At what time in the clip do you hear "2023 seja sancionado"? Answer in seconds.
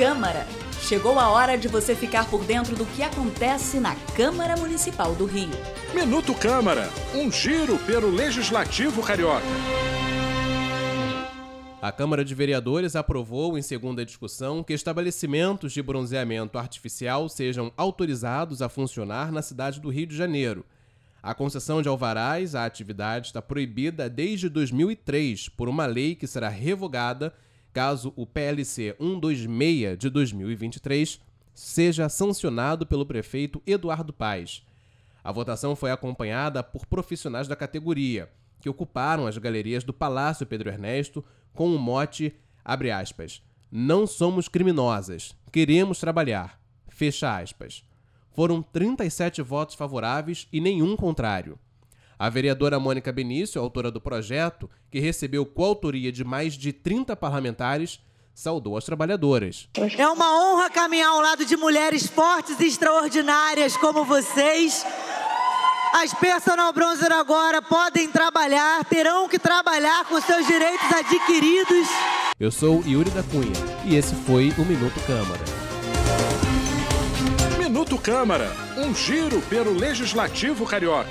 30.10-32.86